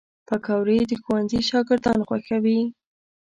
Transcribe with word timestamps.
پکورې 0.27 0.79
د 0.89 0.91
ښوونځي 1.03 1.39
شاګردان 1.49 1.99
خوښوي 2.07 2.59